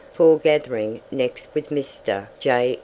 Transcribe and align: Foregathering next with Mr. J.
Foregathering 0.13 0.99
next 1.11 1.49
with 1.53 1.67
Mr. 1.69 2.27
J. 2.39 2.79